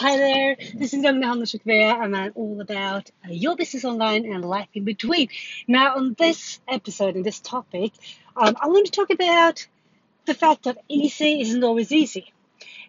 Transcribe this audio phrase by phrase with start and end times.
[0.00, 4.32] Hi there, this is Young Nahan Shukveya, and I'm all about uh, your business online
[4.32, 5.26] and life in between.
[5.66, 7.94] Now, on this episode, and this topic,
[8.36, 9.66] um, I want to talk about
[10.24, 12.32] the fact that easy isn't always easy,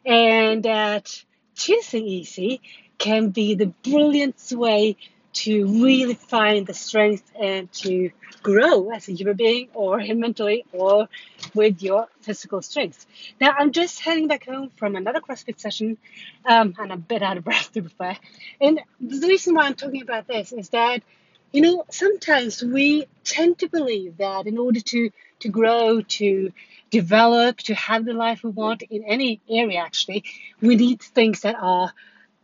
[0.05, 1.23] and that
[1.55, 2.61] choosing easy
[2.99, 4.95] can be the brilliant way
[5.31, 8.11] to really find the strength and to
[8.41, 11.07] grow as a human being or mentally or
[11.53, 13.05] with your physical strength.
[13.39, 15.97] Now, I'm just heading back home from another CrossFit session
[16.45, 18.17] um, and I'm a bit out of breath to be fair.
[18.59, 21.03] And the reason why I'm talking about this is that,
[21.51, 26.51] you know, sometimes we tend to believe that in order to, to grow, to
[26.89, 30.23] develop, to have the life we want in any area actually,
[30.61, 31.93] we need things that are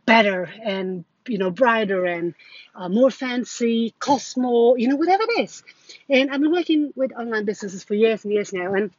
[0.06, 2.34] better and you know, brighter and
[2.74, 5.62] uh, more fancy, cost more, you know, whatever it is.
[6.08, 8.90] And I've been working with online businesses for years and years now, and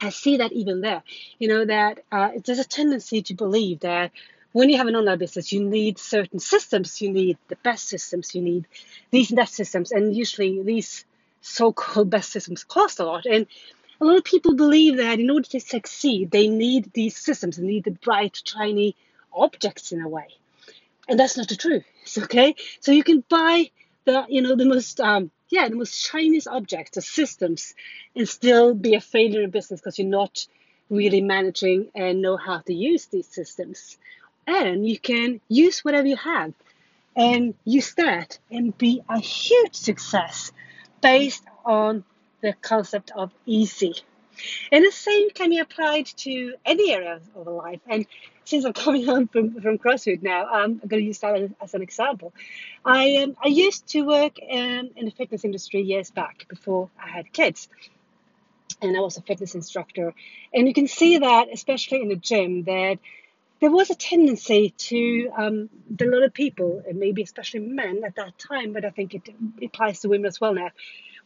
[0.00, 1.02] I see that even there,
[1.38, 4.10] you know, that uh, there's a tendency to believe that
[4.52, 8.34] when you have an online business, you need certain systems, you need the best systems,
[8.34, 8.66] you need
[9.10, 11.04] these and that systems, and usually these
[11.40, 13.26] so-called best systems cost a lot.
[13.26, 13.46] And
[14.00, 17.66] a lot of people believe that in order to succeed, they need these systems, they
[17.66, 18.96] need the bright, shiny
[19.32, 20.28] objects in a way
[21.08, 21.84] and that's not the truth.
[22.18, 23.70] Okay, so you can buy
[24.04, 27.74] the you know the most um, yeah the most Chinese objects, the systems,
[28.14, 30.46] and still be a failure in business because you're not
[30.90, 33.96] really managing and know how to use these systems.
[34.46, 36.52] And you can use whatever you have
[37.16, 40.52] and use that and be a huge success
[41.00, 42.04] based on
[42.42, 43.94] the concept of easy.
[44.72, 47.80] And the same can be applied to any area of life.
[47.86, 48.06] And
[48.44, 51.50] since I'm coming home from, from CrossFit now, um, I'm going to use that as,
[51.60, 52.32] as an example.
[52.84, 57.08] I um, I used to work um, in the fitness industry years back before I
[57.08, 57.68] had kids.
[58.82, 60.14] And I was a fitness instructor.
[60.52, 62.98] And you can see that, especially in the gym, that
[63.60, 68.16] there was a tendency to um, a lot of people, and maybe especially men at
[68.16, 69.22] that time, but I think it,
[69.58, 70.70] it applies to women as well now,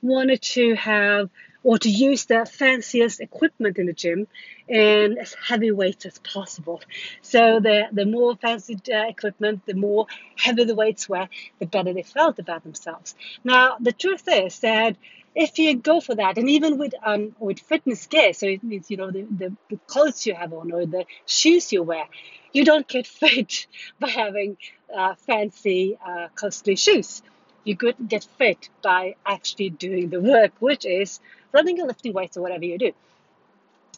[0.02, 1.31] wanted to have
[1.64, 4.26] or to use the fanciest equipment in the gym
[4.69, 6.81] and as heavy weights as possible.
[7.20, 11.28] So the, the more fancy uh, equipment, the more heavy the weights were,
[11.59, 13.14] the better they felt about themselves.
[13.44, 14.97] Now, the truth is that
[15.34, 18.91] if you go for that, and even with um, with fitness gear, so it means
[18.91, 22.06] you know the, the, the clothes you have on or the shoes you wear,
[22.53, 23.66] you don't get fit
[24.00, 24.56] by having
[24.97, 27.22] uh, fancy, uh, costly shoes
[27.68, 31.20] you could get fit by actually doing the work, which is
[31.52, 32.92] running or lifting weights or whatever you do.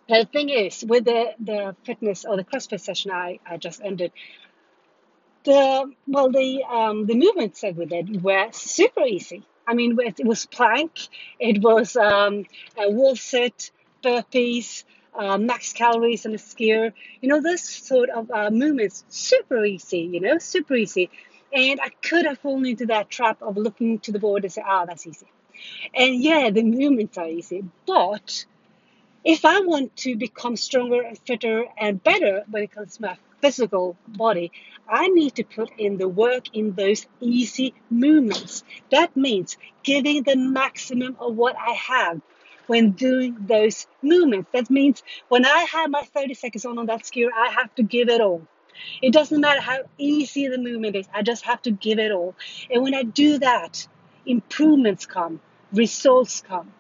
[0.09, 4.13] The thing is, with the, the fitness or the CrossFit session I, I just ended,
[5.45, 9.43] the well the um, the movements that we did were super easy.
[9.67, 10.91] I mean, it was plank,
[11.39, 12.45] it was um,
[12.77, 13.71] a wall sit,
[14.03, 16.93] burpees, uh, max calories on a skier.
[17.21, 20.01] You know, those sort of uh, movements, super easy.
[20.01, 21.09] You know, super easy.
[21.53, 24.63] And I could have fallen into that trap of looking to the board and say,
[24.65, 25.27] ah, oh, that's easy.
[25.95, 27.65] And yeah, the movements are easy.
[27.87, 28.47] But
[29.25, 33.17] if I want to become stronger and fitter and better when it comes to my
[33.41, 34.53] physical body,
[34.89, 38.65] I need to put in the work in those easy movements.
[38.91, 42.21] That means giving the maximum of what I have
[42.67, 44.49] when doing those movements.
[44.53, 47.83] That means when I have my 30 seconds on on that skier, I have to
[47.83, 48.43] give it all.
[49.03, 52.35] It doesn't matter how easy the movement is, I just have to give it all.
[52.71, 53.87] And when I do that,
[54.27, 55.41] improvements come,
[55.73, 56.73] results come.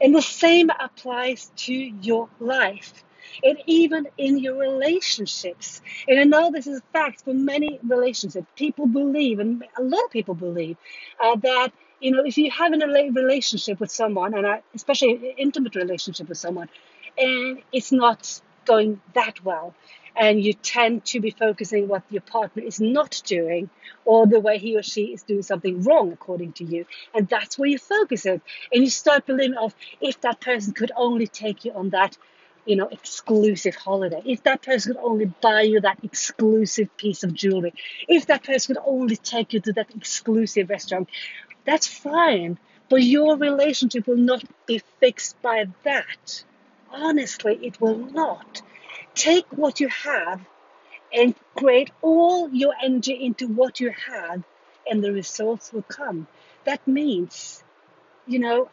[0.00, 3.04] And the same applies to your life
[3.42, 5.80] and even in your relationships.
[6.06, 8.46] And I know this is a fact for many relationships.
[8.56, 10.76] People believe, and a lot of people believe,
[11.22, 15.74] uh, that you know if you have a relationship with someone, and especially an intimate
[15.74, 16.68] relationship with someone,
[17.16, 19.74] and it's not going that well,
[20.18, 23.70] and you tend to be focusing what your partner is not doing
[24.04, 26.86] or the way he or she is doing something wrong according to you.
[27.14, 28.42] And that's where you focus it
[28.72, 32.16] and you start believing of if that person could only take you on that
[32.66, 37.32] you know exclusive holiday if that person could only buy you that exclusive piece of
[37.32, 37.72] jewelry
[38.08, 41.08] if that person could only take you to that exclusive restaurant
[41.68, 42.58] that's fine.
[42.88, 46.44] But your relationship will not be fixed by that.
[46.90, 48.62] Honestly it will not
[49.18, 50.40] take what you have
[51.12, 54.44] and create all your energy into what you have,
[54.88, 56.26] and the results will come.
[56.64, 57.62] That means,
[58.26, 58.68] you know,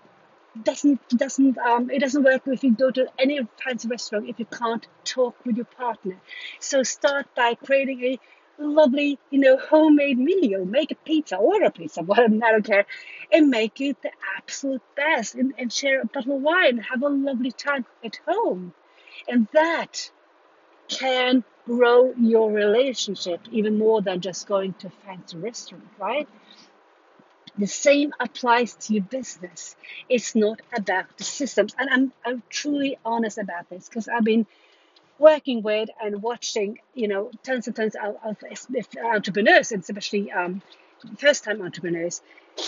[0.64, 4.46] doesn't doesn't um it doesn't work if you go to any fancy restaurant if you
[4.46, 6.18] can't talk with your partner.
[6.60, 8.20] So start by creating a
[8.58, 10.64] lovely, you know, homemade meal.
[10.64, 12.86] Make a pizza, order a pizza, whatever, I don't care,
[13.32, 15.36] and make it the absolute best.
[15.36, 16.78] And, and share a bottle of wine.
[16.78, 18.74] Have a lovely time at home,
[19.28, 20.12] and that
[20.88, 26.28] can grow your relationship even more than just going to a fancy restaurant, right?
[27.58, 29.76] The same applies to your business.
[30.10, 31.74] It's not about the systems.
[31.80, 34.46] And I'm, I'm truly honest about this because I've been
[35.18, 38.38] working with and watching, you know, tons and tons of, of
[39.04, 40.62] entrepreneurs, and especially um,
[41.18, 42.22] first time entrepreneurs.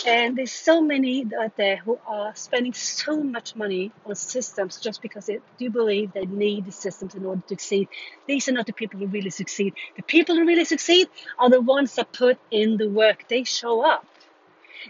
[0.06, 5.00] And there's so many out there who are spending so much money on systems just
[5.00, 7.88] because they do believe they need the systems in order to succeed.
[8.26, 9.74] These are not the people who really succeed.
[9.96, 11.08] The people who really succeed
[11.38, 13.28] are the ones that put in the work.
[13.28, 14.04] They show up.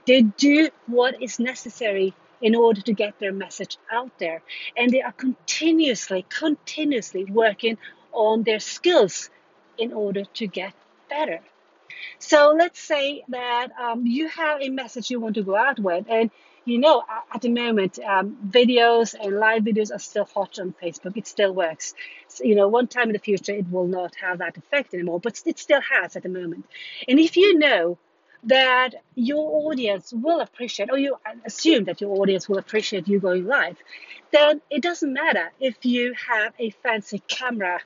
[0.05, 4.43] They do what is necessary in order to get their message out there.
[4.77, 7.79] And they are continuously, continuously working
[8.13, 9.31] on their skills
[9.77, 10.75] in order to get
[11.09, 11.41] better.
[12.19, 16.07] So let's say that um, you have a message you want to go out with,
[16.09, 16.31] and
[16.65, 17.03] you know
[17.33, 21.17] at the moment um, videos and live videos are still hot on Facebook.
[21.17, 21.95] It still works.
[22.29, 25.21] So, you know, one time in the future it will not have that effect anymore,
[25.21, 26.67] but it still has at the moment.
[27.09, 27.99] And if you know
[28.45, 33.47] that your audience will appreciate, or you assume that your audience will appreciate you going
[33.47, 33.77] live,
[34.31, 37.81] then it doesn't matter if you have a fancy camera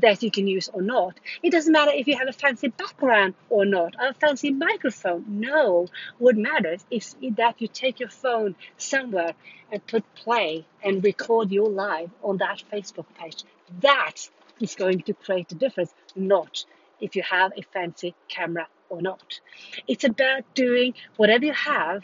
[0.00, 1.18] that you can use or not.
[1.42, 5.24] It doesn't matter if you have a fancy background or not, or a fancy microphone.
[5.28, 5.86] No,
[6.18, 9.34] what matters is that you take your phone somewhere
[9.72, 13.44] and put play and record your live on that Facebook page.
[13.80, 14.28] That
[14.60, 16.64] is going to create a difference, not
[17.00, 19.40] if you have a fancy camera or not.
[19.86, 22.02] It's about doing whatever you have,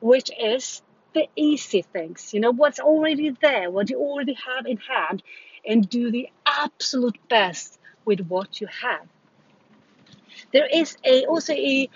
[0.00, 0.82] which is
[1.14, 5.22] the easy things, you know, what's already there, what you already have in hand,
[5.66, 9.06] and do the absolute best with what you have.
[10.52, 11.88] There is a also a,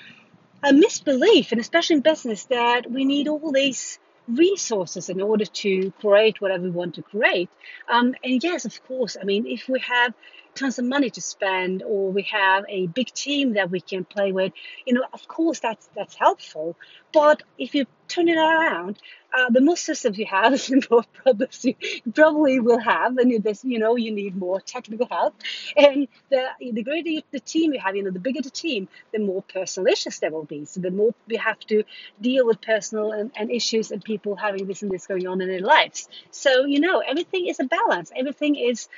[0.63, 5.93] a misbelief, and especially in business, that we need all these resources in order to
[6.01, 7.51] create whatever we want to create.
[7.89, 10.15] Um, and yes, of course, I mean, if we have
[10.61, 14.31] tons of money to spend or we have a big team that we can play
[14.31, 14.53] with,
[14.87, 16.77] you know, of course that's that's helpful.
[17.13, 18.99] But if you turn it around,
[19.33, 21.75] uh, the more systems you have, the more problems you
[22.15, 25.35] probably will have, and this, you know, you need more technical help.
[25.77, 29.19] And the the greater the team you have, you know, the bigger the team, the
[29.19, 30.65] more personal issues there will be.
[30.67, 31.85] So the more we have to
[32.21, 35.49] deal with personal and, and issues and people having this and this going on in
[35.49, 36.09] their lives.
[36.31, 38.13] So you know, everything is a balance.
[38.15, 38.89] Everything is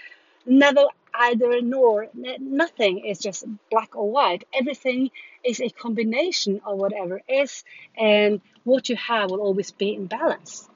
[0.45, 5.11] never either nor nothing is just black or white everything
[5.45, 7.65] is a combination of whatever is
[7.97, 10.69] and what you have will always be in balance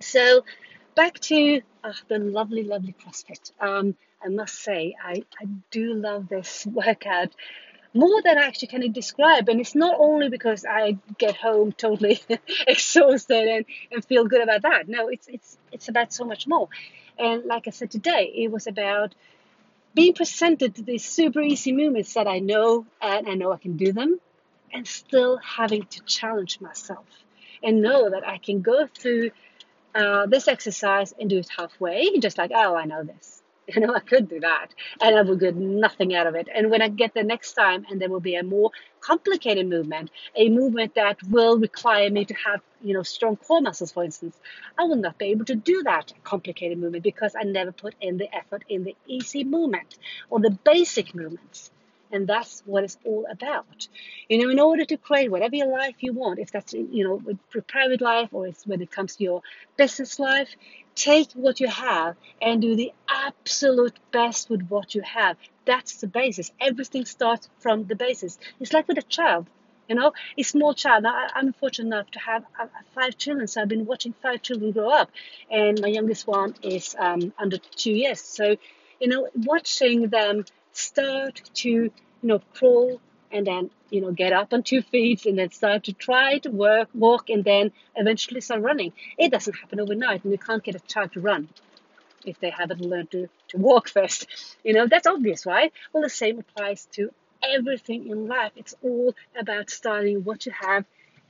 [0.00, 0.44] so
[0.94, 6.28] back to uh, the lovely lovely crossfit um, i must say I, I do love
[6.28, 7.34] this workout
[7.96, 9.48] more than I actually can describe.
[9.48, 12.20] And it's not only because I get home totally
[12.66, 14.88] exhausted and, and feel good about that.
[14.88, 16.68] No, it's it's it's about so much more.
[17.18, 19.14] And like I said today, it was about
[19.94, 23.76] being presented to these super easy movements that I know and I know I can
[23.76, 24.20] do them,
[24.72, 27.06] and still having to challenge myself
[27.62, 29.30] and know that I can go through
[29.94, 33.42] uh, this exercise and do it halfway, just like, oh, I know this.
[33.74, 34.68] You know, I could do that
[35.00, 36.48] and I will get nothing out of it.
[36.54, 38.70] And when I get the next time and there will be a more
[39.00, 43.92] complicated movement, a movement that will require me to have, you know, strong core muscles,
[43.92, 44.38] for instance,
[44.78, 48.18] I will not be able to do that complicated movement because I never put in
[48.18, 49.96] the effort in the easy movement
[50.30, 51.70] or the basic movements.
[52.12, 53.88] And that's what it's all about.
[54.28, 57.20] You know, in order to create whatever your life you want, if that's, you know,
[57.52, 59.42] your private life or it's when it comes to your
[59.76, 60.48] business life,
[60.94, 65.36] take what you have and do the absolute best with what you have.
[65.64, 66.52] That's the basis.
[66.60, 68.38] Everything starts from the basis.
[68.60, 69.46] It's like with a child.
[69.88, 71.04] You know, a small child.
[71.04, 74.72] Now, I'm fortunate enough to have uh, five children, so I've been watching five children
[74.72, 75.12] grow up,
[75.48, 78.20] and my youngest one is um, under two years.
[78.20, 78.56] So,
[78.98, 80.44] you know, watching them
[80.76, 81.92] start to you
[82.22, 83.00] know crawl
[83.32, 86.50] and then you know get up on two feet and then start to try to
[86.50, 88.92] work walk and then eventually start running.
[89.18, 91.48] It doesn't happen overnight and you can't get a child to run
[92.24, 94.26] if they haven't learned to, to walk first.
[94.64, 95.72] You know that's obvious right?
[95.92, 97.10] Well the same applies to
[97.42, 98.52] everything in life.
[98.56, 100.84] It's all about starting what you have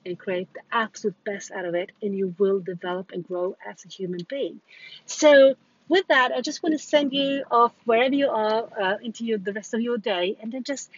[0.05, 3.85] and create the absolute best out of it and you will develop and grow as
[3.85, 4.61] a human being.
[5.05, 5.57] So
[5.89, 9.39] with that, I just want to send you off wherever you are uh, into your,
[9.39, 10.91] the rest of your day, and then just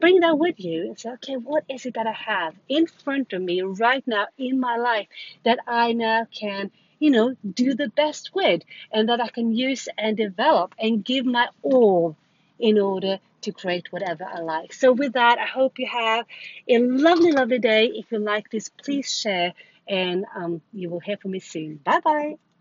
[0.00, 3.32] bring that with you and say, okay, what is it that I have in front
[3.32, 5.06] of me right now in my life
[5.44, 9.88] that I now can, you know, do the best with, and that I can use
[9.96, 12.16] and develop and give my all
[12.58, 14.72] in order to create whatever I like.
[14.72, 16.26] So, with that, I hope you have
[16.68, 17.86] a lovely, lovely day.
[17.86, 19.52] If you like this, please share,
[19.88, 21.76] and um, you will hear from me soon.
[21.84, 22.51] Bye bye.